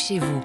chez 0.00 0.18
vous. 0.18 0.40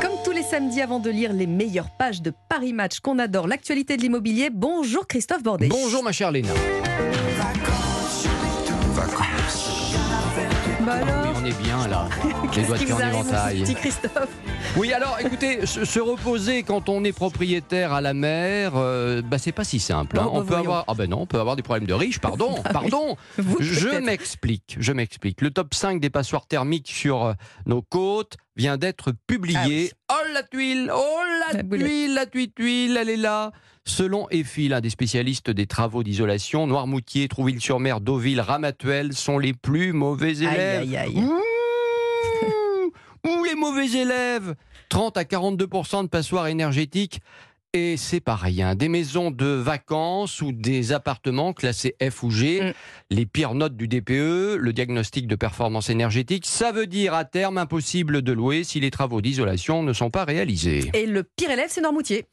Comme 0.00 0.10
tous 0.24 0.32
les 0.32 0.42
samedis 0.42 0.80
avant 0.80 0.98
de 0.98 1.10
lire 1.10 1.32
les 1.32 1.46
meilleures 1.46 1.90
pages 1.90 2.22
de 2.22 2.32
Paris 2.48 2.72
Match 2.72 3.00
qu'on 3.00 3.18
adore, 3.18 3.46
l'actualité 3.46 3.96
de 3.96 4.02
l'immobilier, 4.02 4.50
bonjour 4.52 5.06
Christophe 5.06 5.42
Bordet. 5.42 5.68
Bonjour 5.68 6.02
ma 6.02 6.12
chère 6.12 6.32
Léna. 6.32 6.50
Bah 10.80 10.92
alors, 10.94 11.29
on 11.40 11.44
est 11.46 11.62
bien 11.62 11.86
là. 11.88 12.08
Les 12.56 12.62
doigts 12.64 12.78
de 12.78 12.84
pied 12.84 12.92
en 12.92 12.98
éventail. 13.00 13.60
petit 13.62 13.74
Christophe 13.74 14.28
Oui, 14.76 14.92
alors 14.92 15.16
écoutez, 15.20 15.64
se, 15.66 15.84
se 15.84 16.00
reposer 16.00 16.62
quand 16.62 16.88
on 16.88 17.04
est 17.04 17.12
propriétaire 17.12 17.92
à 17.92 18.00
la 18.00 18.14
mer, 18.14 18.72
euh, 18.76 19.22
bah, 19.22 19.38
c'est 19.38 19.52
pas 19.52 19.64
si 19.64 19.80
simple. 19.80 20.18
hein. 20.18 20.24
Bon, 20.24 20.30
bah, 20.32 20.36
on 20.36 20.40
peut 20.40 20.46
voyons. 20.48 20.62
avoir, 20.64 20.84
ah 20.88 20.94
ben 20.94 21.08
non, 21.08 21.20
on 21.22 21.26
peut 21.26 21.40
avoir 21.40 21.56
des 21.56 21.62
problèmes 21.62 21.86
de 21.86 21.94
riches. 21.94 22.18
Pardon, 22.18 22.56
Ah 22.58 22.62
oui. 22.66 22.72
pardon. 22.72 23.16
Vous, 23.38 23.56
Je 23.60 23.88
m'explique, 23.98 24.76
je 24.78 24.92
m'explique. 24.92 25.40
Le 25.40 25.50
top 25.50 25.74
5 25.74 26.00
des 26.00 26.10
passoires 26.10 26.46
thermiques 26.46 26.88
sur 26.90 27.24
euh, 27.24 27.32
nos 27.66 27.82
côtes 27.82 28.36
vient 28.56 28.76
d'être 28.76 29.12
publié. 29.26 29.92
Oh 30.12 30.16
la 30.32 30.42
tuile, 30.42 30.90
oh 30.94 31.18
la, 31.52 31.62
tuile, 31.62 32.14
la 32.14 32.26
tuile, 32.26 32.52
tuile, 32.52 32.96
elle 32.96 33.08
est 33.08 33.16
là. 33.16 33.52
Selon 33.84 34.28
EFI, 34.30 34.68
l'un 34.68 34.80
des 34.80 34.90
spécialistes 34.90 35.50
des 35.50 35.66
travaux 35.66 36.02
d'isolation, 36.02 36.66
Noirmoutier, 36.66 37.28
Trouville-sur-Mer, 37.28 38.00
Deauville, 38.00 38.40
Ramatuelle 38.40 39.14
sont 39.14 39.38
les 39.38 39.52
plus 39.52 39.92
mauvais 39.92 40.38
élèves. 40.38 40.82
Aïe, 40.82 40.96
aïe, 40.96 41.16
aïe. 41.16 41.24
Ouh, 41.24 42.92
ouh, 43.26 43.44
les 43.44 43.54
mauvais 43.54 43.90
élèves 43.90 44.54
30 44.90 45.16
à 45.16 45.22
42% 45.22 46.02
de 46.02 46.08
passoires 46.08 46.48
énergétiques. 46.48 47.20
Et 47.72 47.96
c'est 47.96 48.18
pas 48.18 48.34
rien. 48.34 48.74
Des 48.74 48.88
maisons 48.88 49.30
de 49.30 49.46
vacances 49.46 50.42
ou 50.42 50.50
des 50.50 50.90
appartements 50.90 51.52
classés 51.52 51.94
F 52.02 52.24
ou 52.24 52.30
G, 52.32 52.60
Mm. 52.60 52.72
les 53.10 53.26
pires 53.26 53.54
notes 53.54 53.76
du 53.76 53.86
DPE, 53.86 54.56
le 54.58 54.72
diagnostic 54.72 55.28
de 55.28 55.36
performance 55.36 55.88
énergétique, 55.88 56.46
ça 56.46 56.72
veut 56.72 56.88
dire 56.88 57.14
à 57.14 57.24
terme 57.24 57.58
impossible 57.58 58.22
de 58.22 58.32
louer 58.32 58.64
si 58.64 58.80
les 58.80 58.90
travaux 58.90 59.20
d'isolation 59.20 59.84
ne 59.84 59.92
sont 59.92 60.10
pas 60.10 60.24
réalisés. 60.24 60.90
Et 60.94 61.06
le 61.06 61.22
pire 61.22 61.52
élève, 61.52 61.68
c'est 61.68 61.80
Normoutier. 61.80 62.24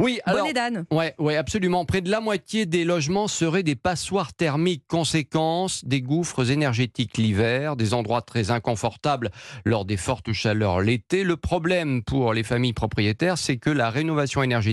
Oui, 0.00 0.18
alors. 0.24 0.48
Bonnet. 0.48 0.80
Ouais, 0.90 1.14
ouais, 1.20 1.36
absolument. 1.36 1.84
Près 1.84 2.00
de 2.00 2.10
la 2.10 2.18
moitié 2.18 2.66
des 2.66 2.84
logements 2.84 3.28
seraient 3.28 3.62
des 3.62 3.76
passoires 3.76 4.34
thermiques. 4.34 4.82
Conséquence, 4.88 5.84
des 5.84 6.02
gouffres 6.02 6.50
énergétiques 6.50 7.18
l'hiver, 7.18 7.76
des 7.76 7.94
endroits 7.94 8.22
très 8.22 8.50
inconfortables 8.50 9.30
lors 9.64 9.84
des 9.84 9.96
fortes 9.96 10.32
chaleurs 10.32 10.80
l'été. 10.80 11.22
Le 11.22 11.36
problème 11.36 12.02
pour 12.02 12.34
les 12.34 12.42
familles 12.42 12.72
propriétaires, 12.72 13.38
c'est 13.38 13.58
que 13.58 13.70
la 13.70 13.88
rénovation 13.88 14.42
énergétique 14.42 14.71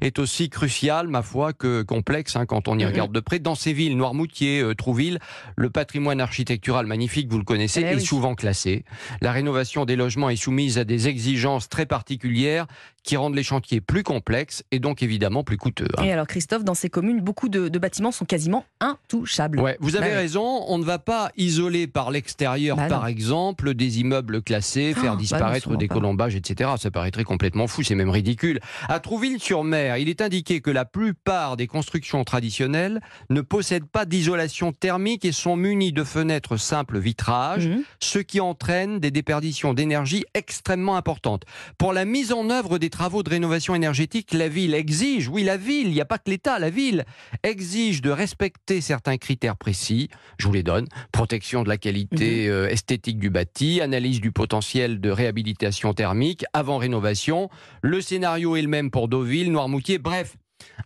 est 0.00 0.18
aussi 0.18 0.48
cruciale, 0.50 1.08
ma 1.08 1.22
foi, 1.22 1.52
que 1.52 1.82
complexe 1.82 2.36
hein, 2.36 2.46
quand 2.46 2.68
on 2.68 2.78
y 2.78 2.84
regarde 2.84 3.12
de 3.12 3.20
près. 3.20 3.38
Dans 3.38 3.54
ces 3.54 3.72
villes, 3.72 3.96
Noirmoutier, 3.96 4.60
euh, 4.60 4.74
Trouville, 4.74 5.18
le 5.56 5.70
patrimoine 5.70 6.20
architectural 6.20 6.86
magnifique, 6.86 7.28
vous 7.30 7.38
le 7.38 7.44
connaissez, 7.44 7.80
Eh 7.82 7.92
est 7.92 7.94
oui. 7.96 8.00
souvent 8.04 8.34
classé. 8.34 8.84
La 9.20 9.32
rénovation 9.32 9.84
des 9.84 9.96
logements 9.96 10.30
est 10.30 10.36
soumise 10.36 10.78
à 10.78 10.84
des 10.84 11.08
exigences 11.08 11.68
très 11.68 11.86
particulières 11.86 12.66
qui 13.04 13.16
rendent 13.16 13.36
les 13.36 13.42
chantiers 13.42 13.80
plus 13.80 14.02
complexes 14.02 14.64
et 14.70 14.80
donc 14.80 15.02
évidemment 15.02 15.42
plus 15.44 15.56
coûteux. 15.56 15.88
hein. 15.96 16.02
Et 16.04 16.12
alors 16.12 16.26
Christophe, 16.26 16.64
dans 16.64 16.74
ces 16.74 16.90
communes, 16.90 17.20
beaucoup 17.20 17.48
de, 17.48 17.68
de 17.68 17.78
bâtiments 17.78 18.12
sont 18.12 18.24
quasiment 18.26 18.64
intouchables. 18.80 19.60
Ouais, 19.60 19.76
vous 19.80 19.96
avez 19.96 20.10
Bah 20.10 20.16
raison, 20.16 20.64
on 20.68 20.78
ne 20.78 20.84
va 20.84 20.98
pas 20.98 21.30
isoler 21.36 21.86
par 21.86 22.10
l'extérieur, 22.10 22.76
Bah 22.76 22.82
non. 22.84 22.88
par 22.88 23.06
exemple, 23.06 23.74
des 23.74 24.00
immeubles 24.00 24.42
classés, 24.42 24.92
Oh, 24.96 25.00
faire 25.00 25.10
bah 25.10 25.10
non, 25.12 25.16
disparaître 25.16 25.76
des 25.76 25.88
colombages, 25.88 26.34
etc. 26.36 26.70
Ça 26.78 26.90
paraîtrait 26.90 27.24
complètement 27.24 27.66
fou, 27.66 27.82
c'est 27.82 27.94
même 27.94 28.10
ridicule. 28.10 28.60
À 28.88 29.00
Trouville-sur-Mer, 29.18 29.96
il 29.96 30.08
est 30.08 30.20
indiqué 30.20 30.60
que 30.60 30.70
la 30.70 30.84
plupart 30.84 31.56
des 31.56 31.66
constructions 31.66 32.22
traditionnelles 32.22 33.00
ne 33.30 33.40
possèdent 33.40 33.88
pas 33.90 34.04
d'isolation 34.04 34.70
thermique 34.70 35.24
et 35.24 35.32
sont 35.32 35.56
munies 35.56 35.92
de 35.92 36.04
fenêtres 36.04 36.56
simples 36.56 37.00
vitrage, 37.00 37.66
Mhm. 37.66 37.82
ce 37.98 38.20
qui 38.20 38.38
entraîne 38.38 39.00
des 39.00 39.10
déperditions 39.10 39.74
d'énergie 39.74 40.24
extrêmement 40.34 40.94
importantes. 40.96 41.42
Pour 41.78 41.92
la 41.92 42.04
mise 42.04 42.30
en 42.32 42.48
œuvre 42.48 42.78
des 42.78 42.90
travaux 42.90 43.24
de 43.24 43.30
rénovation 43.30 43.74
énergétique, 43.74 44.32
la 44.34 44.48
ville 44.48 44.72
exige, 44.72 45.26
oui 45.28 45.42
la 45.42 45.56
ville, 45.56 45.88
il 45.88 45.94
n'y 45.94 46.00
a 46.00 46.04
pas 46.04 46.18
que 46.18 46.30
l'État, 46.30 46.60
la 46.60 46.70
ville 46.70 47.04
exige 47.42 48.00
de 48.02 48.10
respecter 48.10 48.80
certains 48.80 49.16
critères 49.16 49.56
précis, 49.56 50.10
je 50.38 50.46
vous 50.46 50.52
les 50.52 50.62
donne, 50.62 50.86
protection 51.10 51.64
de 51.64 51.68
la 51.68 51.76
qualité 51.76 52.46
euh, 52.46 52.68
esthétique 52.68 53.18
du 53.18 53.30
bâti, 53.30 53.80
analyse 53.80 54.20
du 54.20 54.30
potentiel 54.30 55.00
de 55.00 55.10
réhabilitation 55.10 55.92
thermique 55.92 56.44
avant 56.52 56.76
rénovation, 56.78 57.50
le 57.82 58.00
scénario 58.00 58.54
est 58.54 58.62
le 58.62 58.68
même 58.68 58.92
pour 58.92 59.07
Deauville, 59.08 59.50
Noirmoutier, 59.50 59.98
bref, 59.98 60.36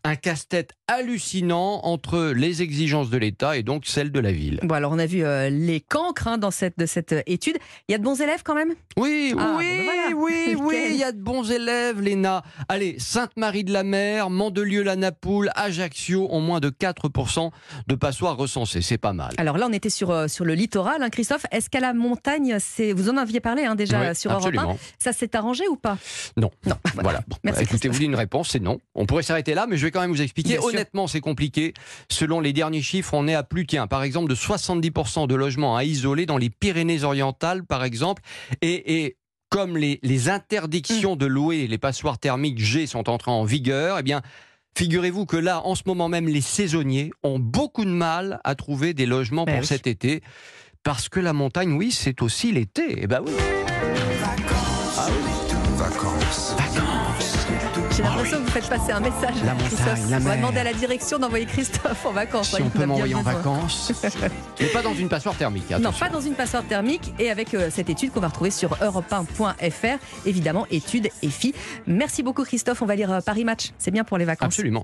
un 0.04 0.16
casse-tête 0.16 0.72
hallucinant 0.88 1.80
entre 1.84 2.32
les 2.34 2.62
exigences 2.62 3.10
de 3.10 3.16
l'État 3.18 3.56
et 3.56 3.62
donc 3.62 3.86
celles 3.86 4.10
de 4.12 4.20
la 4.20 4.32
ville. 4.32 4.60
Bon, 4.62 4.74
alors 4.74 4.92
on 4.92 4.98
a 4.98 5.06
vu 5.06 5.24
euh, 5.24 5.48
les 5.50 5.80
cancres 5.80 6.26
hein, 6.28 6.38
dans 6.38 6.50
cette, 6.50 6.78
de 6.78 6.86
cette 6.86 7.12
euh, 7.12 7.22
étude. 7.26 7.56
Il 7.88 7.92
y 7.92 7.94
a 7.94 7.98
de 7.98 8.02
bons 8.04 8.20
élèves 8.20 8.42
quand 8.44 8.54
même? 8.54 8.74
Oui, 8.96 9.34
Ah, 9.38 9.54
oui, 9.58 9.64
bon, 9.64 9.76
ben 9.76 9.84
voilà. 9.84 10.16
oui, 10.16 10.56
oui, 10.60 10.74
Nickel. 10.76 10.92
il 10.92 10.96
y 10.98 11.04
a 11.04 11.12
de 11.12 11.20
bons 11.20 11.50
élèves, 11.50 12.00
Léna. 12.00 12.42
Allez, 12.68 12.96
Sainte-Marie-de-la-Mer, 12.98 14.30
Mandelieu-la-Napoule, 14.30 15.50
Ajaccio 15.54 16.28
ont 16.30 16.40
moins 16.40 16.60
de 16.60 16.70
4% 16.70 17.50
de 17.86 17.94
passoires 17.94 18.36
recensées. 18.36 18.82
C'est 18.82 18.98
pas 18.98 19.12
mal. 19.12 19.32
Alors 19.38 19.58
là, 19.58 19.66
on 19.68 19.72
était 19.72 19.90
sur, 19.90 20.10
euh, 20.10 20.28
sur 20.28 20.44
le 20.44 20.54
littoral, 20.54 21.02
hein, 21.02 21.10
Christophe. 21.10 21.46
Est-ce 21.50 21.70
qu'à 21.70 21.80
la 21.80 21.92
montagne, 21.94 22.56
c'est 22.60 22.92
vous 22.92 23.08
en 23.08 23.16
aviez 23.16 23.40
parlé 23.40 23.64
hein, 23.64 23.74
déjà 23.74 24.00
Oui, 24.08 24.14
sur 24.16 24.30
Europe 24.32 24.44
1, 24.44 24.48
absolument. 24.48 24.78
ça 24.98 25.12
s'est 25.12 25.34
arrangé 25.36 25.66
ou 25.68 25.76
pas? 25.76 25.98
Non. 26.36 26.50
Non. 26.66 26.76
Voilà. 27.02 27.20
Bon, 27.26 27.36
Merci, 27.42 27.60
bah, 27.64 27.68
écoutez, 27.70 27.88
vous 27.88 27.94
dites 27.98 28.02
une 28.08 28.14
réponse, 28.14 28.50
c'est 28.50 28.60
non. 28.60 28.78
On 28.94 29.06
pourrait 29.06 29.22
s'arrêter 29.22 29.54
là, 29.54 29.61
mais 29.68 29.76
je 29.76 29.84
vais 29.86 29.90
quand 29.90 30.00
même 30.00 30.10
vous 30.10 30.22
expliquer. 30.22 30.58
Bien. 30.58 30.62
Honnêtement, 30.62 31.06
c'est 31.06 31.20
compliqué. 31.20 31.74
Selon 32.10 32.40
les 32.40 32.52
derniers 32.52 32.82
chiffres, 32.82 33.14
on 33.14 33.26
est 33.28 33.34
à 33.34 33.42
plus, 33.42 33.66
tiens, 33.66 33.86
par 33.86 34.02
exemple, 34.02 34.28
de 34.28 34.34
70% 34.34 35.26
de 35.26 35.34
logements 35.34 35.76
à 35.76 35.84
isoler 35.84 36.26
dans 36.26 36.38
les 36.38 36.50
Pyrénées-Orientales, 36.50 37.64
par 37.64 37.84
exemple. 37.84 38.22
Et, 38.60 39.02
et 39.04 39.16
comme 39.48 39.76
les, 39.76 39.98
les 40.02 40.28
interdictions 40.28 41.16
de 41.16 41.26
louer 41.26 41.66
les 41.66 41.78
passoires 41.78 42.18
thermiques 42.18 42.58
G 42.58 42.86
sont 42.86 43.08
entrées 43.08 43.30
en 43.30 43.44
vigueur, 43.44 43.98
eh 43.98 44.02
bien, 44.02 44.22
Figurez-vous 44.76 45.26
que 45.26 45.36
là, 45.36 45.60
en 45.66 45.74
ce 45.74 45.82
moment 45.86 46.08
même, 46.08 46.28
les 46.28 46.40
saisonniers 46.40 47.10
ont 47.22 47.38
beaucoup 47.38 47.84
de 47.84 47.90
mal 47.90 48.40
à 48.42 48.54
trouver 48.54 48.94
des 48.94 49.06
logements 49.06 49.44
Ben 49.44 49.52
pour 49.52 49.60
oui. 49.60 49.66
cet 49.66 49.86
été. 49.86 50.22
Parce 50.82 51.08
que 51.08 51.20
la 51.20 51.32
montagne, 51.32 51.72
oui, 51.72 51.92
c'est 51.92 52.22
aussi 52.22 52.52
l'été. 52.52 52.96
Eh 52.96 53.06
ben 53.06 53.20
oui. 53.24 53.32
J'ai 58.02 58.08
l'impression 58.08 58.38
que 58.38 58.42
vous 58.42 58.50
faites 58.50 58.68
passer 58.68 58.92
un 58.92 59.00
message. 59.00 59.34
La 59.44 59.54
Christophe. 59.54 59.86
montagne, 59.86 60.10
la 60.10 60.16
on 60.16 60.20
va 60.20 60.36
demander 60.36 60.58
à 60.58 60.64
la 60.64 60.72
direction 60.72 61.18
d'envoyer 61.18 61.46
Christophe 61.46 62.04
en 62.04 62.10
vacances. 62.10 62.50
Si 62.50 62.60
hein, 62.60 62.64
on 62.66 62.70
peut 62.70 62.84
m'envoyer 62.84 63.14
en 63.14 63.22
vacances. 63.22 63.92
Mais 64.60 64.66
pas 64.66 64.82
dans 64.82 64.94
une 64.94 65.08
passoire 65.08 65.36
thermique. 65.36 65.70
Non, 65.70 65.76
attention. 65.76 66.06
pas 66.06 66.12
dans 66.12 66.20
une 66.20 66.34
passoire 66.34 66.64
thermique 66.64 67.14
et 67.20 67.30
avec 67.30 67.54
euh, 67.54 67.70
cette 67.70 67.90
étude 67.90 68.12
qu'on 68.12 68.20
va 68.20 68.28
retrouver 68.28 68.50
sur 68.50 68.70
europe1.fr. 68.76 69.98
Évidemment, 70.26 70.66
étude 70.70 71.10
et 71.22 71.28
filles. 71.28 71.54
Merci 71.86 72.24
beaucoup 72.24 72.42
Christophe. 72.42 72.82
On 72.82 72.86
va 72.86 72.96
lire 72.96 73.12
euh, 73.12 73.20
Paris 73.20 73.44
Match. 73.44 73.70
C'est 73.78 73.92
bien 73.92 74.02
pour 74.02 74.18
les 74.18 74.24
vacances. 74.24 74.46
Absolument. 74.46 74.80